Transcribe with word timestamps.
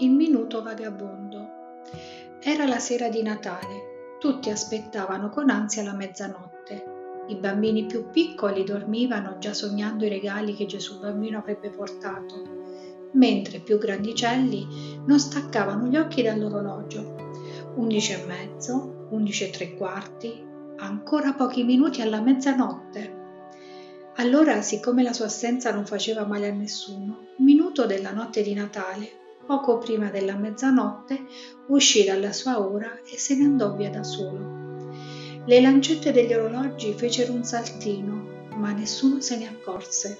Il 0.00 0.12
minuto 0.12 0.62
vagabondo. 0.62 1.48
Era 2.40 2.66
la 2.66 2.78
sera 2.78 3.08
di 3.08 3.20
Natale. 3.20 4.14
Tutti 4.20 4.48
aspettavano 4.48 5.28
con 5.28 5.50
ansia 5.50 5.82
la 5.82 5.92
mezzanotte. 5.92 7.24
I 7.26 7.34
bambini 7.34 7.84
più 7.86 8.08
piccoli 8.08 8.62
dormivano 8.62 9.38
già 9.40 9.52
sognando 9.52 10.04
i 10.04 10.08
regali 10.08 10.54
che 10.54 10.66
Gesù 10.66 11.00
bambino 11.00 11.38
avrebbe 11.38 11.70
portato, 11.70 12.34
mentre 13.14 13.56
i 13.56 13.60
più 13.60 13.76
grandicelli 13.78 15.00
non 15.04 15.18
staccavano 15.18 15.88
gli 15.88 15.96
occhi 15.96 16.22
dall'orologio. 16.22 17.16
Undici 17.74 18.12
e 18.12 18.24
mezzo, 18.24 19.08
undici 19.10 19.46
e 19.46 19.50
tre 19.50 19.74
quarti, 19.74 20.46
ancora 20.76 21.32
pochi 21.32 21.64
minuti 21.64 22.02
alla 22.02 22.20
mezzanotte. 22.20 23.16
Allora, 24.14 24.62
siccome 24.62 25.02
la 25.02 25.12
sua 25.12 25.24
assenza 25.24 25.72
non 25.72 25.86
faceva 25.86 26.24
male 26.24 26.46
a 26.46 26.52
nessuno, 26.52 27.30
minuto 27.38 27.84
della 27.84 28.12
notte 28.12 28.42
di 28.42 28.54
Natale 28.54 29.17
poco 29.48 29.78
prima 29.78 30.10
della 30.10 30.36
mezzanotte 30.36 31.24
uscì 31.68 32.04
dalla 32.04 32.32
sua 32.34 32.60
ora 32.60 33.00
e 33.02 33.16
se 33.16 33.34
ne 33.34 33.44
andò 33.44 33.74
via 33.74 33.88
da 33.88 34.02
solo. 34.02 34.90
Le 35.46 35.60
lancette 35.62 36.12
degli 36.12 36.34
orologi 36.34 36.92
fecero 36.92 37.32
un 37.32 37.44
saltino, 37.44 38.50
ma 38.56 38.72
nessuno 38.72 39.22
se 39.22 39.38
ne 39.38 39.48
accorse. 39.48 40.18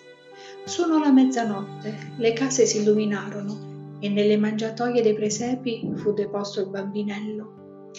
Suonò 0.65 0.99
la 0.99 1.13
mezzanotte, 1.13 2.15
le 2.17 2.33
case 2.33 2.65
si 2.65 2.79
illuminarono 2.79 3.97
e 4.01 4.09
nelle 4.09 4.39
mangiatoie 4.39 5.03
dei 5.03 5.13
presepi 5.13 5.93
fu 5.97 6.15
deposto 6.15 6.61
il 6.61 6.71
bambinello. 6.71 7.91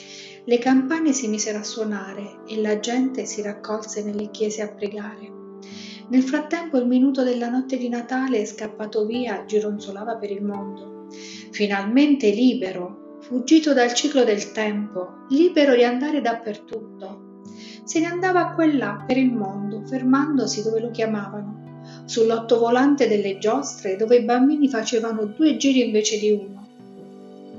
Le 0.45 0.57
campane 0.57 1.13
si 1.13 1.27
misero 1.27 1.59
a 1.59 1.63
suonare 1.63 2.39
e 2.47 2.59
la 2.59 2.79
gente 2.79 3.25
si 3.27 3.43
raccolse 3.43 4.01
nelle 4.01 4.31
chiese 4.31 4.63
a 4.63 4.67
pregare. 4.67 5.31
Nel 6.07 6.23
frattempo 6.23 6.79
il 6.79 6.87
minuto 6.87 7.21
della 7.21 7.49
notte 7.49 7.77
di 7.77 7.87
Natale, 7.87 8.47
scappato 8.47 9.05
via, 9.05 9.45
gironzolava 9.45 10.15
per 10.15 10.31
il 10.31 10.43
mondo 10.43 10.97
finalmente 11.51 12.29
libero, 12.29 13.17
fuggito 13.21 13.73
dal 13.73 13.93
ciclo 13.93 14.23
del 14.23 14.51
tempo, 14.51 15.25
libero 15.29 15.75
di 15.75 15.83
andare 15.83 16.21
dappertutto. 16.21 17.41
Se 17.83 17.99
ne 17.99 18.07
andava 18.07 18.51
qua 18.51 18.63
e 18.63 18.75
là 18.75 19.03
per 19.05 19.17
il 19.17 19.31
mondo, 19.31 19.83
fermandosi 19.85 20.63
dove 20.63 20.79
lo 20.79 20.91
chiamavano, 20.91 21.83
sull'ottovolante 22.05 23.07
delle 23.07 23.37
giostre 23.37 23.95
dove 23.95 24.17
i 24.17 24.23
bambini 24.23 24.69
facevano 24.69 25.25
due 25.25 25.57
giri 25.57 25.85
invece 25.85 26.19
di 26.19 26.31
uno, 26.31 26.67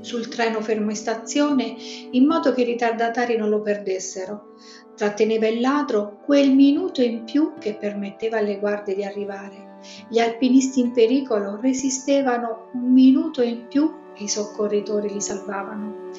sul 0.01 0.27
treno 0.29 0.61
fermo 0.61 0.89
in 0.89 0.95
stazione 0.95 1.75
in 2.11 2.25
modo 2.25 2.53
che 2.53 2.61
i 2.61 2.65
ritardatari 2.65 3.37
non 3.37 3.49
lo 3.49 3.61
perdessero. 3.61 4.55
Tratteneva 4.95 5.47
il 5.47 5.61
ladro 5.61 6.19
quel 6.25 6.53
minuto 6.53 7.01
in 7.01 7.23
più 7.23 7.53
che 7.59 7.75
permetteva 7.75 8.37
alle 8.37 8.59
guardie 8.59 8.95
di 8.95 9.03
arrivare 9.03 9.70
gli 10.07 10.19
alpinisti 10.19 10.79
in 10.79 10.91
pericolo 10.91 11.59
resistevano 11.59 12.69
un 12.73 12.91
minuto 12.91 13.41
in 13.41 13.67
più 13.67 13.91
e 14.15 14.23
i 14.23 14.27
soccorritori 14.27 15.11
li 15.11 15.21
salvavano. 15.21 16.09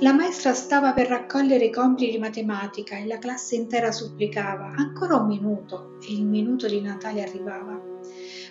La 0.00 0.12
maestra 0.12 0.54
stava 0.54 0.92
per 0.92 1.06
raccogliere 1.06 1.66
i 1.66 1.72
compiti 1.72 2.10
di 2.10 2.18
matematica 2.18 2.96
e 2.96 3.06
la 3.06 3.18
classe 3.18 3.54
intera 3.54 3.92
supplicava 3.92 4.72
ancora 4.76 5.16
un 5.16 5.28
minuto 5.28 5.98
e 6.02 6.12
il 6.12 6.24
minuto 6.24 6.66
di 6.66 6.80
Natale 6.80 7.22
arrivava. 7.22 7.80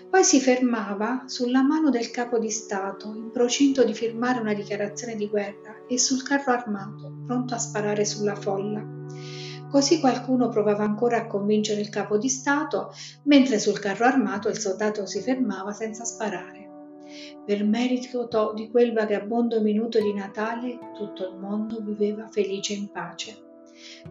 Poi 0.09 0.23
si 0.23 0.39
fermava 0.39 1.23
sulla 1.25 1.61
mano 1.61 1.89
del 1.89 2.11
capo 2.11 2.38
di 2.38 2.50
Stato, 2.50 3.14
in 3.16 3.31
procinto 3.31 3.83
di 3.83 3.94
firmare 3.94 4.39
una 4.39 4.53
dichiarazione 4.53 5.16
di 5.16 5.27
guerra, 5.27 5.86
e 5.88 5.98
sul 5.98 6.23
carro 6.23 6.53
armato, 6.53 7.11
pronto 7.25 7.55
a 7.55 7.58
sparare 7.58 8.05
sulla 8.05 8.36
folla. 8.36 8.81
Così 9.73 9.99
qualcuno 9.99 10.49
provava 10.49 10.83
ancora 10.83 11.17
a 11.17 11.25
convincere 11.25 11.81
il 11.81 11.89
capo 11.89 12.19
di 12.19 12.29
Stato, 12.29 12.91
mentre 13.23 13.57
sul 13.57 13.80
carro 13.80 14.05
armato 14.05 14.47
il 14.47 14.59
soldato 14.59 15.07
si 15.07 15.19
fermava 15.19 15.73
senza 15.73 16.03
sparare. 16.03 16.69
Per 17.43 17.65
merito 17.65 18.52
di 18.53 18.69
quel 18.69 18.93
vagabondo 18.93 19.59
minuto 19.61 19.99
di 19.99 20.14
Natale, 20.14 20.77
tutto 20.93 21.27
il 21.27 21.39
mondo 21.39 21.81
viveva 21.81 22.27
felice 22.27 22.73
in 22.73 22.92
pace. 22.92 23.36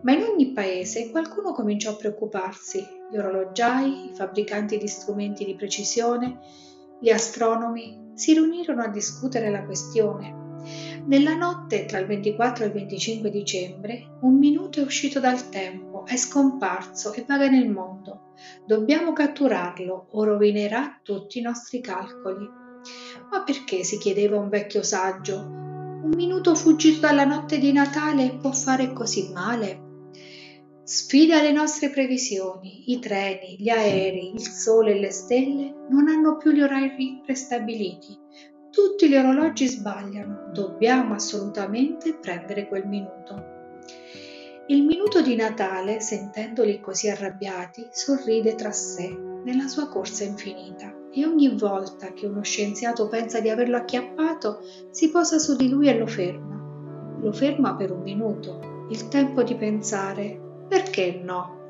Ma 0.00 0.10
in 0.10 0.24
ogni 0.24 0.50
paese 0.50 1.12
qualcuno 1.12 1.52
cominciò 1.52 1.92
a 1.92 1.96
preoccuparsi, 1.96 2.84
gli 3.08 3.16
orologiai, 3.16 4.10
i 4.10 4.14
fabbricanti 4.16 4.78
di 4.78 4.88
strumenti 4.88 5.44
di 5.44 5.54
precisione, 5.54 6.40
gli 7.00 7.10
astronomi 7.10 8.10
si 8.14 8.32
riunirono 8.32 8.82
a 8.82 8.88
discutere 8.88 9.48
la 9.48 9.64
questione 9.64 10.41
nella 11.06 11.34
notte 11.34 11.86
tra 11.86 11.98
il 11.98 12.06
24 12.06 12.64
e 12.64 12.66
il 12.68 12.72
25 12.72 13.30
dicembre 13.30 14.18
un 14.20 14.38
minuto 14.38 14.80
è 14.80 14.82
uscito 14.82 15.20
dal 15.20 15.48
tempo, 15.48 16.04
è 16.06 16.16
scomparso 16.16 17.12
e 17.12 17.24
vaga 17.26 17.48
nel 17.48 17.68
mondo. 17.68 18.34
Dobbiamo 18.66 19.12
catturarlo 19.12 20.08
o 20.10 20.24
rovinerà 20.24 21.00
tutti 21.02 21.38
i 21.38 21.42
nostri 21.42 21.80
calcoli. 21.80 22.48
Ma 23.30 23.42
perché? 23.42 23.84
si 23.84 23.98
chiedeva 23.98 24.38
un 24.38 24.48
vecchio 24.48 24.82
saggio. 24.82 25.38
Un 25.38 26.12
minuto 26.14 26.54
fuggito 26.54 27.00
dalla 27.00 27.24
notte 27.24 27.58
di 27.58 27.72
Natale 27.72 28.36
può 28.40 28.52
fare 28.52 28.92
così 28.92 29.30
male? 29.32 29.90
Sfida 30.84 31.40
le 31.40 31.52
nostre 31.52 31.90
previsioni, 31.90 32.90
i 32.90 32.98
treni, 32.98 33.56
gli 33.56 33.68
aerei, 33.68 34.32
il 34.34 34.40
sole 34.40 34.92
e 34.92 34.98
le 34.98 35.12
stelle 35.12 35.72
non 35.88 36.08
hanno 36.08 36.36
più 36.36 36.50
gli 36.50 36.60
orari 36.60 37.20
prestabiliti. 37.24 38.18
Tutti 38.72 39.06
gli 39.06 39.14
orologi 39.14 39.68
sbagliano, 39.68 40.48
dobbiamo 40.50 41.12
assolutamente 41.12 42.14
prendere 42.14 42.66
quel 42.66 42.86
minuto. 42.86 43.50
Il 44.68 44.82
minuto 44.82 45.20
di 45.20 45.36
Natale, 45.36 46.00
sentendoli 46.00 46.80
così 46.80 47.10
arrabbiati, 47.10 47.86
sorride 47.90 48.54
tra 48.54 48.72
sé 48.72 49.14
nella 49.44 49.68
sua 49.68 49.88
corsa 49.88 50.24
infinita 50.24 50.90
e 51.12 51.26
ogni 51.26 51.54
volta 51.54 52.14
che 52.14 52.24
uno 52.24 52.42
scienziato 52.42 53.08
pensa 53.08 53.40
di 53.40 53.50
averlo 53.50 53.76
acchiappato, 53.76 54.60
si 54.90 55.10
posa 55.10 55.38
su 55.38 55.54
di 55.54 55.68
lui 55.68 55.88
e 55.88 55.98
lo 55.98 56.06
ferma. 56.06 57.18
Lo 57.20 57.30
ferma 57.30 57.76
per 57.76 57.92
un 57.92 58.00
minuto, 58.00 58.86
il 58.88 59.08
tempo 59.08 59.42
di 59.42 59.54
pensare 59.54 60.40
perché 60.66 61.20
no? 61.22 61.61